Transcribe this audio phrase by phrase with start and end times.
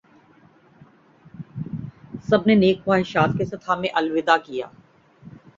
[2.29, 4.67] سب نے نیک خواہشات کے ساتھ ہمیں الوداع کیا